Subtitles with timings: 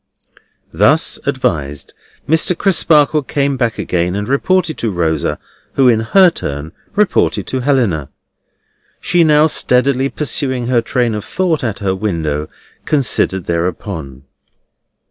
[0.73, 1.93] Thus advised,
[2.27, 2.57] Mr.
[2.57, 5.37] Crisparkle came back again and reported to Rosa,
[5.73, 8.09] who in her turn reported to Helena.
[8.99, 12.49] She now steadily pursuing her train of thought at her window,
[12.83, 14.23] considered thereupon.